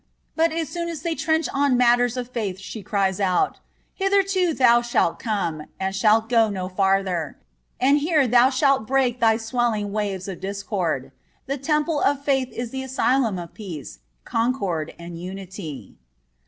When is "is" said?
12.51-12.71